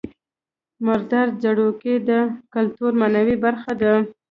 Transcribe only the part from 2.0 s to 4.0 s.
د کولتور معنوي برخه ده